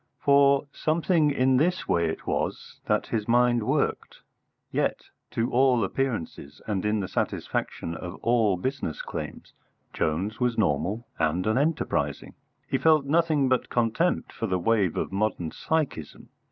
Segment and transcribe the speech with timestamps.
[0.17, 4.21] For something in this way it was that his mind worked.
[4.71, 9.53] Yet, to all appearances, and in the satisfaction of all business claims,
[9.93, 12.33] Jones was normal and unenterprising.
[12.67, 16.29] He felt nothing but contempt for the wave of modern psychism.